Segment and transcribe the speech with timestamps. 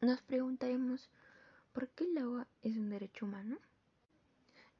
[0.00, 1.08] nos preguntaremos
[1.72, 3.58] ¿por qué el agua es un derecho humano?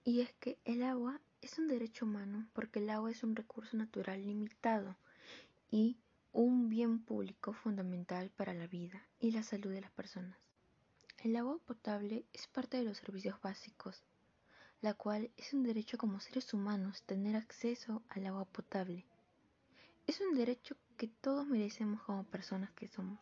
[0.04, 3.76] Y es que el agua es un derecho humano porque el agua es un recurso
[3.76, 4.96] natural limitado
[5.70, 5.96] y
[6.32, 10.38] un bien público fundamental para la vida y la salud de las personas.
[11.18, 14.02] El agua potable es parte de los servicios básicos,
[14.82, 19.06] la cual es un derecho como seres humanos tener acceso al agua potable.
[20.06, 23.18] Es un derecho que todos merecemos como personas que somos,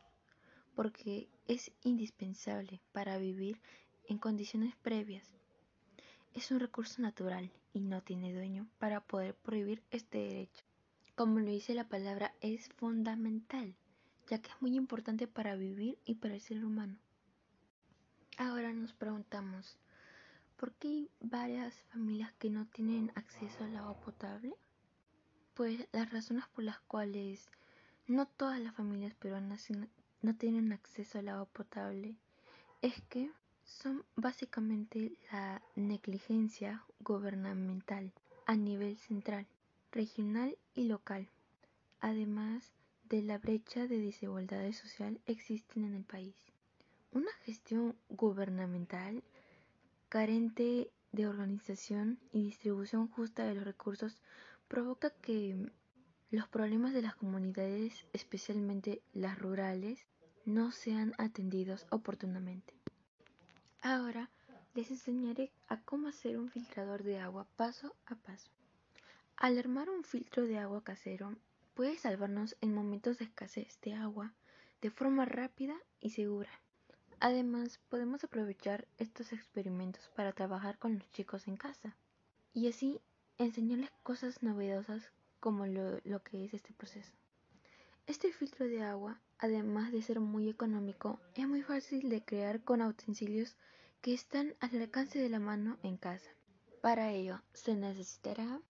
[0.74, 3.60] porque es indispensable para vivir
[4.08, 5.30] en condiciones previas.
[6.34, 10.64] Es un recurso natural y no tiene dueño para poder prohibir este derecho.
[11.14, 13.74] Como lo dice la palabra, es fundamental,
[14.28, 16.98] ya que es muy importante para vivir y para el ser humano.
[18.36, 19.78] Ahora nos preguntamos,
[20.56, 24.54] ¿por qué hay varias familias que no tienen acceso al agua potable?
[25.54, 27.48] Pues las razones por las cuales
[28.08, 29.70] no todas las familias peruanas
[30.24, 32.16] no tienen acceso al agua potable
[32.80, 33.30] es que
[33.62, 38.10] son básicamente la negligencia gubernamental
[38.46, 39.46] a nivel central,
[39.92, 41.28] regional y local,
[42.00, 42.72] además
[43.10, 46.34] de la brecha de desigualdad social existen en el país.
[47.12, 49.22] Una gestión gubernamental
[50.08, 54.16] carente de organización y distribución justa de los recursos
[54.68, 55.70] provoca que
[56.34, 60.04] los problemas de las comunidades, especialmente las rurales,
[60.44, 62.74] no sean atendidos oportunamente.
[63.80, 64.30] Ahora
[64.74, 68.50] les enseñaré a cómo hacer un filtrador de agua paso a paso.
[69.36, 71.36] Al armar un filtro de agua casero
[71.74, 74.34] puede salvarnos en momentos de escasez de agua
[74.80, 76.50] de forma rápida y segura.
[77.20, 81.94] Además, podemos aprovechar estos experimentos para trabajar con los chicos en casa
[82.52, 83.00] y así
[83.38, 85.12] enseñarles cosas novedosas
[85.44, 87.12] como lo, que es este proceso.
[88.06, 92.80] Este filtro de agua, además de ser muy económico, es muy fácil de crear con
[92.80, 93.54] utensilios
[94.00, 96.30] que están al alcance de la mano en casa.
[96.80, 98.62] Para ello se necesitará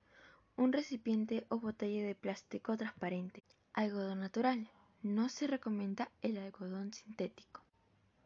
[0.56, 4.68] un recipiente o botella de plástico transparente, algodón natural,
[5.00, 7.62] no se recomienda el algodón sintético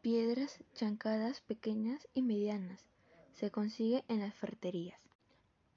[0.01, 2.81] Piedras chancadas pequeñas y medianas
[3.31, 4.99] se consigue en las ferreterías.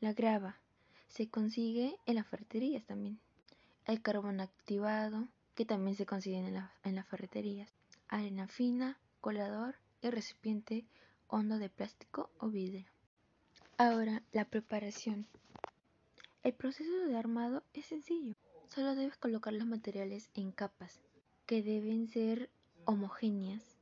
[0.00, 0.61] La grava
[1.12, 3.20] se consigue en las ferreterías también.
[3.84, 7.70] El carbón activado, que también se consigue en, en las ferreterías.
[8.08, 10.86] Arena fina, colador y recipiente
[11.28, 12.86] hondo de plástico o vidrio.
[13.76, 15.26] Ahora, la preparación.
[16.42, 18.34] El proceso de armado es sencillo.
[18.68, 21.02] Solo debes colocar los materiales en capas,
[21.44, 22.48] que deben ser
[22.86, 23.76] homogéneas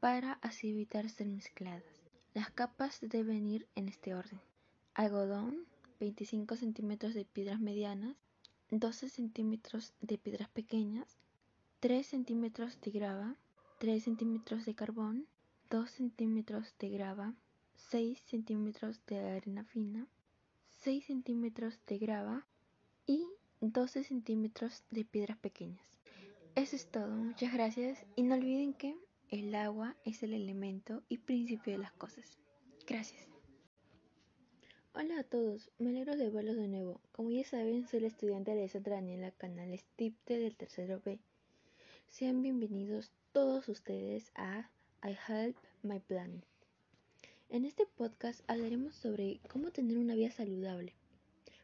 [0.00, 1.84] para así evitar ser mezcladas.
[2.32, 4.40] Las capas deben ir en este orden.
[4.94, 5.66] Algodón,
[6.02, 8.16] 25 centímetros de piedras medianas,
[8.70, 11.20] 12 centímetros de piedras pequeñas,
[11.78, 13.36] 3 centímetros de grava,
[13.78, 15.28] 3 centímetros de carbón,
[15.70, 17.34] 2 centímetros de grava,
[17.76, 20.08] 6 centímetros de arena fina,
[20.80, 22.46] 6 centímetros de grava
[23.06, 23.24] y
[23.60, 25.86] 12 centímetros de piedras pequeñas.
[26.56, 28.96] Eso es todo, muchas gracias y no olviden que
[29.30, 32.38] el agua es el elemento y principio de las cosas.
[32.88, 33.31] Gracias.
[34.94, 37.00] Hola a todos, me alegro de verlos de nuevo.
[37.12, 41.18] Como ya saben, soy la estudiante Alessandra Daniela Canales Tipte del tercero B.
[42.10, 44.68] Sean bienvenidos todos ustedes a
[45.02, 46.44] I Help My Planet.
[47.48, 50.92] En este podcast hablaremos sobre cómo tener una vida saludable.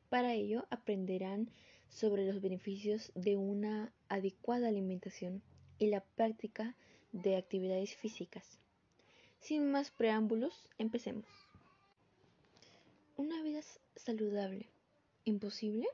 [0.09, 1.51] Para ello aprenderán
[1.91, 5.43] sobre los beneficios de una adecuada alimentación
[5.79, 6.77] y la práctica
[7.13, 8.59] de actividades físicas.
[9.39, 11.48] Sin más preámbulos, empecemos.
[13.19, 13.61] Una vida
[13.97, 14.71] saludable.
[15.25, 15.87] ¿Imposible?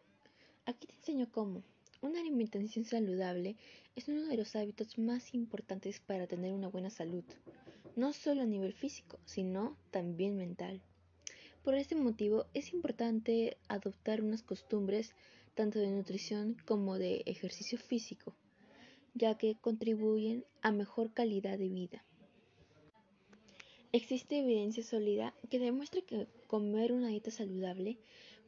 [0.67, 1.65] Aquí te enseño cómo.
[2.01, 3.57] Una alimentación saludable
[3.97, 7.25] es uno de los hábitos más importantes para tener una buena salud,
[7.97, 10.81] no solo a nivel físico, sino también mental.
[11.65, 15.15] Por este motivo es importante adoptar unas costumbres
[15.57, 18.37] tanto de nutrición como de ejercicio físico
[19.15, 22.05] ya que contribuyen a mejor calidad de vida.
[23.95, 28.01] Existe evidencia sólida que demuestra que comer una dieta saludable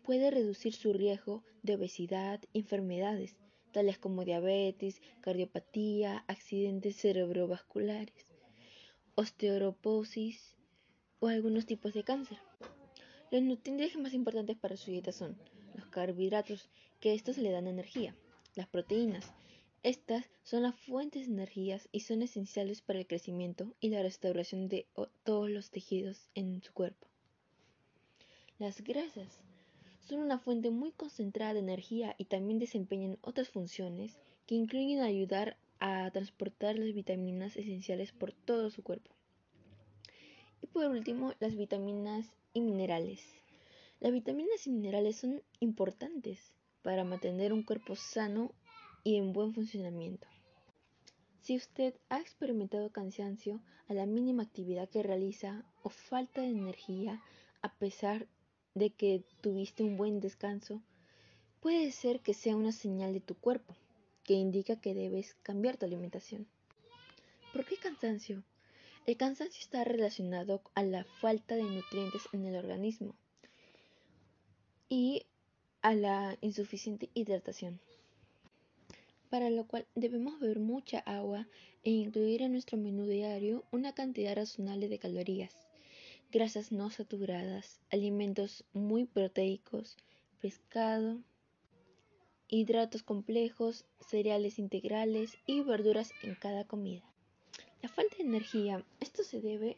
[0.03, 3.37] puede reducir su riesgo de obesidad, enfermedades,
[3.71, 8.27] tales como diabetes, cardiopatía, accidentes cerebrovasculares,
[9.15, 10.57] osteoporosis
[11.21, 12.39] o algunos tipos de cáncer.
[13.31, 15.39] Los nutrientes más importantes para su dieta son
[15.77, 16.69] los carbohidratos,
[16.99, 18.17] que estos le dan energía,
[18.57, 19.33] las proteínas,
[19.87, 24.69] estas son las fuentes de energías y son esenciales para el crecimiento y la restauración
[24.69, 24.89] de
[25.23, 27.07] todos los tejidos en su cuerpo.
[28.59, 29.29] Las grasas
[30.09, 34.19] son una fuente muy concentrada de energía y también desempeñan otras funciones
[34.49, 39.13] que incluyen ayudar a transportar las vitaminas esenciales por todo su cuerpo.
[40.63, 43.23] Y por último, las vitaminas y minerales.
[44.01, 46.41] Las vitaminas y minerales son importantes
[46.83, 48.51] para mantener un cuerpo sano
[49.07, 50.27] y en buen funcionamiento.
[51.41, 57.23] Si usted ha experimentado cansancio a la mínima actividad que realiza o falta de energía
[57.63, 58.27] a pesar
[58.75, 60.83] de que tuviste un buen descanso,
[61.61, 63.77] puede ser que sea una señal de tu cuerpo
[64.25, 66.49] que indica que debes cambiar tu alimentación.
[67.53, 68.43] ¿Por qué cansancio?
[69.07, 73.15] El cansancio está relacionado a la falta de nutrientes en el organismo
[74.89, 75.27] y
[75.81, 77.79] a la insuficiente hidratación,
[79.37, 81.47] para lo cual debemos beber mucha agua
[81.85, 85.55] e incluir en nuestro menú diario una cantidad razonable de calorías,
[86.33, 89.99] grasas no saturadas, alimentos muy proteicos,
[90.41, 91.21] pescado,
[92.49, 97.05] hidratos complejos, cereales integrales y verduras en cada comida.
[97.83, 99.77] La falta de energía, esto se debe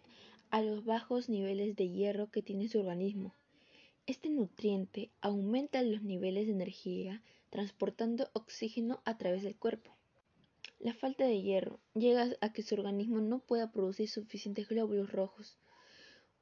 [0.50, 3.34] a los bajos niveles de hierro que tiene su organismo.
[4.06, 9.96] Este nutriente aumenta los niveles de energía transportando oxígeno a través del cuerpo.
[10.78, 15.58] La falta de hierro llega a que su organismo no pueda producir suficientes glóbulos rojos,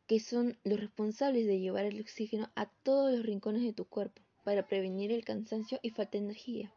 [0.07, 4.23] que son los responsables de llevar el oxígeno a todos los rincones de tu cuerpo
[4.45, 6.73] para prevenir el cansancio y falta de energía.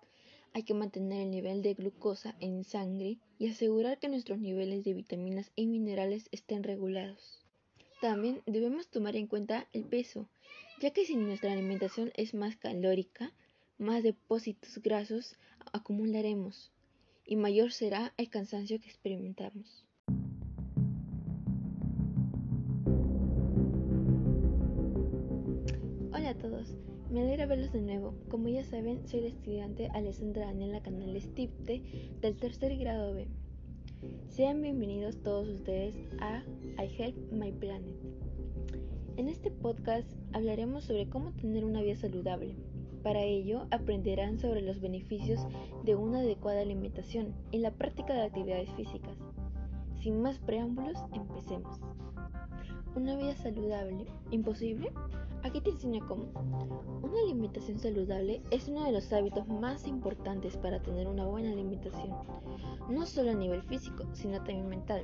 [0.53, 4.93] Hay que mantener el nivel de glucosa en sangre y asegurar que nuestros niveles de
[4.93, 7.45] vitaminas y minerales estén regulados.
[8.01, 10.29] También debemos tomar en cuenta el peso,
[10.79, 13.33] ya que si nuestra alimentación es más calórica,
[13.79, 15.37] más depósitos grasos
[15.71, 16.71] acumularemos
[17.25, 19.85] y mayor será el cansancio que experimentamos.
[26.11, 26.75] Hola a todos,
[27.09, 28.13] me alegra verlos de nuevo.
[28.27, 31.81] Como ya saben, soy la estudiante Alessandra Daniela Canales Tipte
[32.19, 33.27] del tercer grado B.
[34.27, 36.43] Sean bienvenidos todos ustedes a
[36.77, 37.95] I Help My Planet.
[39.15, 42.55] En este podcast hablaremos sobre cómo tener una vida saludable.
[43.03, 45.39] Para ello aprenderán sobre los beneficios
[45.83, 49.17] de una adecuada alimentación y la práctica de actividades físicas.
[50.01, 51.79] Sin más preámbulos, empecemos.
[52.95, 54.91] Una vida saludable, ¿imposible?
[55.43, 56.25] Aquí te enseño cómo.
[57.01, 62.09] Una alimentación saludable es uno de los hábitos más importantes para tener una buena alimentación,
[62.89, 65.03] no solo a nivel físico, sino también mental.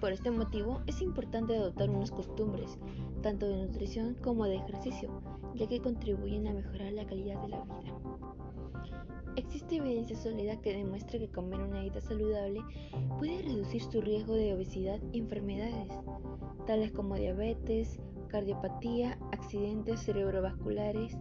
[0.00, 2.78] Por este motivo es importante adoptar unas costumbres,
[3.22, 5.08] tanto de nutrición como de ejercicio,
[5.54, 7.98] ya que contribuyen a mejorar la calidad de la vida.
[9.36, 12.62] Existe evidencia sólida que demuestra que comer una dieta saludable
[13.18, 15.90] puede reducir su riesgo de obesidad y enfermedades,
[16.66, 21.16] tales como diabetes, cardiopatía, accidentes cerebrovasculares,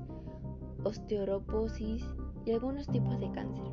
[0.83, 2.03] osteoporosis
[2.45, 3.63] y algunos tipos de cáncer.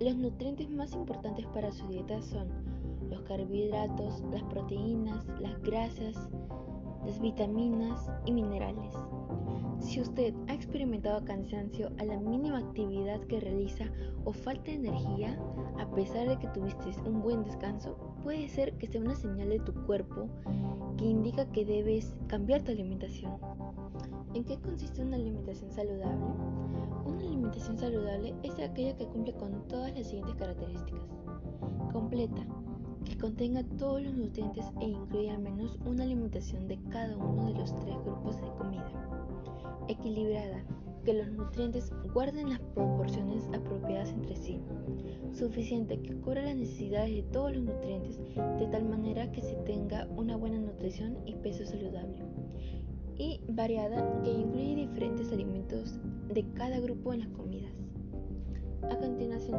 [0.00, 2.48] Los nutrientes más importantes para su dieta son
[3.08, 6.28] los carbohidratos, las proteínas, las grasas,
[7.04, 8.94] las vitaminas y minerales.
[9.80, 13.84] Si usted ha experimentado cansancio a la mínima actividad que realiza
[14.24, 15.38] o falta de energía,
[15.78, 19.60] a pesar de que tuviste un buen descanso, puede ser que sea una señal de
[19.60, 20.28] tu cuerpo
[20.96, 23.38] que indica que debes cambiar tu alimentación.
[24.34, 26.26] ¿En qué consiste una alimentación saludable?
[27.06, 31.08] Una alimentación saludable es aquella que cumple con todas las siguientes características.
[31.92, 32.46] Completa,
[33.04, 37.54] que contenga todos los nutrientes e incluya al menos una alimentación de cada uno de
[37.54, 39.07] los tres grupos de comida
[39.88, 40.64] equilibrada,
[41.04, 44.60] que los nutrientes guarden las proporciones apropiadas entre sí,
[45.32, 48.20] suficiente que cubra las necesidades de todos los nutrientes
[48.58, 52.18] de tal manera que se tenga una buena nutrición y peso saludable,
[53.16, 55.98] y variada que incluye diferentes alimentos
[56.32, 57.72] de cada grupo en las comidas.
[58.90, 59.58] A continuación,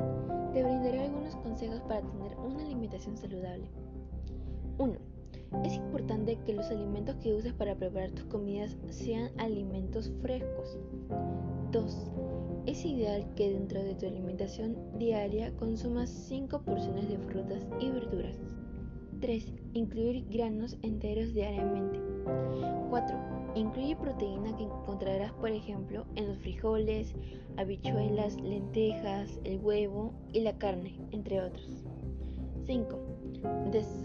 [0.53, 3.69] te brindaré algunos consejos para tener una alimentación saludable.
[4.77, 5.08] 1.
[5.63, 10.77] Es importante que los alimentos que uses para preparar tus comidas sean alimentos frescos.
[11.71, 12.11] 2.
[12.65, 18.37] Es ideal que dentro de tu alimentación diaria consumas 5 porciones de frutas y verduras.
[19.21, 19.53] 3.
[19.73, 21.99] Incluir granos enteros diariamente.
[22.89, 23.17] 4.
[23.55, 27.15] Incluye proteína que encontrarás, por ejemplo, en los frijoles,
[27.57, 31.83] habichuelas, lentejas, el huevo y la carne, entre otros.
[32.65, 33.18] 5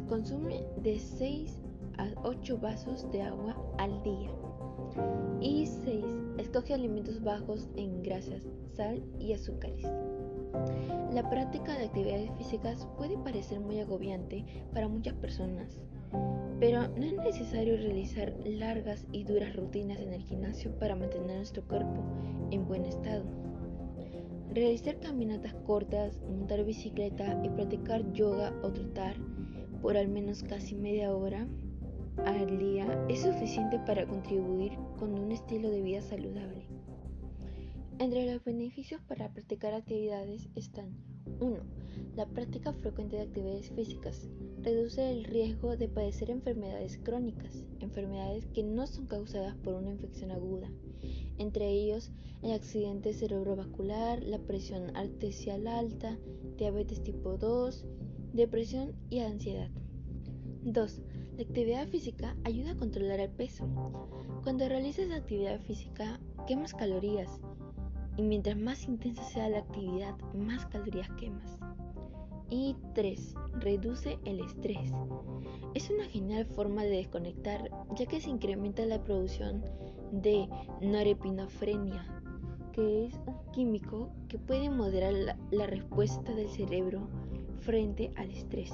[0.09, 1.63] consume de 6
[1.99, 4.31] a 8 vasos de agua al día.
[5.41, 6.05] Y 6.
[6.39, 8.43] Escoge alimentos bajos en grasas,
[8.75, 9.85] sal y azúcares.
[11.13, 15.81] La práctica de actividades físicas puede parecer muy agobiante para muchas personas,
[16.61, 21.63] pero no es necesario realizar largas y duras rutinas en el gimnasio para mantener nuestro
[21.67, 22.03] cuerpo
[22.51, 23.25] en buen estado.
[24.55, 29.17] Realizar caminatas cortas, montar bicicleta y practicar yoga o trotar
[29.83, 31.49] por al menos casi media hora
[32.25, 36.69] al día es suficiente para contribuir con un estilo de vida saludable.
[37.99, 40.95] Entre los beneficios para practicar actividades están
[41.41, 41.57] 1.
[42.15, 44.29] La práctica frecuente de actividades físicas
[44.63, 50.31] reduce el riesgo de padecer enfermedades crónicas, enfermedades que no son causadas por una infección
[50.31, 50.71] aguda,
[51.39, 52.11] entre ellos
[52.43, 56.19] el accidente cerebrovascular, la presión arterial alta,
[56.59, 57.85] diabetes tipo 2,
[58.33, 59.71] depresión y ansiedad.
[60.63, 61.01] 2.
[61.37, 63.67] La actividad física ayuda a controlar el peso.
[64.43, 67.41] Cuando realizas actividad física, quemas calorías
[68.17, 71.59] y mientras más intensa sea la actividad, más calorías quemas.
[72.51, 73.35] Y 3.
[73.61, 74.93] Reduce el estrés.
[75.75, 79.65] Es una genial forma de desconectar ya que se incrementa la producción
[80.13, 80.49] de
[80.81, 82.23] norepinefrina,
[82.73, 87.09] que es un químico que puede moderar la, la respuesta del cerebro
[87.61, 88.73] frente al estrés.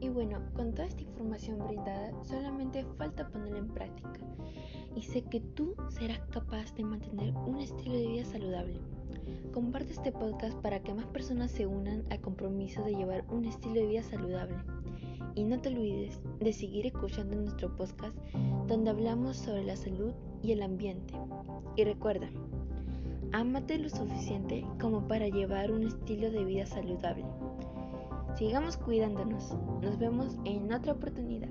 [0.00, 4.20] Y bueno, con toda esta información brindada, solamente falta ponerla en práctica.
[4.94, 8.80] Y sé que tú serás capaz de mantener un estilo de vida saludable.
[9.52, 13.74] Comparte este podcast para que más personas se unan al compromiso de llevar un estilo
[13.74, 14.56] de vida saludable.
[15.34, 18.16] Y no te olvides de seguir escuchando nuestro podcast
[18.66, 20.12] donde hablamos sobre la salud
[20.42, 21.14] y el ambiente.
[21.76, 22.28] Y recuerda,
[23.32, 27.24] ámate lo suficiente como para llevar un estilo de vida saludable.
[28.36, 29.56] Sigamos cuidándonos.
[29.80, 31.48] Nos vemos en otra oportunidad.